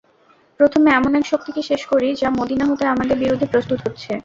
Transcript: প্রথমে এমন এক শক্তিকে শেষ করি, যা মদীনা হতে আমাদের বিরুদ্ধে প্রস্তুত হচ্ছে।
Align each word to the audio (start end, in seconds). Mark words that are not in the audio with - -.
প্রথমে 0.59 0.89
এমন 0.91 1.11
এক 1.15 1.25
শক্তিকে 1.31 1.61
শেষ 1.69 1.81
করি, 1.91 2.09
যা 2.15 2.27
মদীনা 2.31 2.65
হতে 2.67 2.83
আমাদের 2.87 3.17
বিরুদ্ধে 3.19 3.47
প্রস্তুত 3.53 3.79
হচ্ছে। 3.85 4.11